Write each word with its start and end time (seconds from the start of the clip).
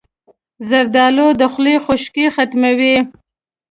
زردالو 0.69 1.27
د 1.39 1.41
خولې 1.53 1.75
خشکي 1.85 2.25
ختموي. 2.35 2.95